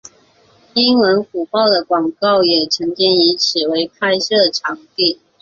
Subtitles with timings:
[0.73, 5.19] 英文虎报的广告也曾经以此为拍摄场地。